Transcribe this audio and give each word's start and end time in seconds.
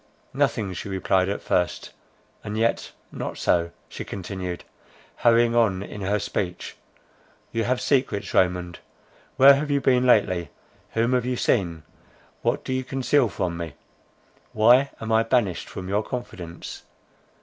"Nothing," 0.33 0.73
she 0.73 0.89
replied 0.89 1.29
at 1.29 1.43
first; 1.43 1.91
"and 2.43 2.57
yet 2.57 2.91
not 3.11 3.37
so," 3.37 3.69
she 3.87 4.03
continued, 4.03 4.63
hurrying 5.17 5.55
on 5.55 5.83
in 5.83 6.01
her 6.01 6.17
speech; 6.17 6.75
"you 7.51 7.65
have 7.65 7.79
secrets, 7.79 8.33
Raymond; 8.33 8.79
where 9.37 9.53
have 9.53 9.69
you 9.69 9.79
been 9.79 10.07
lately, 10.07 10.49
whom 10.93 11.13
have 11.13 11.27
you 11.27 11.35
seen, 11.37 11.83
what 12.41 12.63
do 12.65 12.73
you 12.73 12.83
conceal 12.83 13.29
from 13.29 13.57
me?—why 13.57 14.89
am 14.99 15.11
I 15.11 15.21
banished 15.21 15.69
from 15.69 15.87
your 15.87 16.01
confidence? 16.01 16.81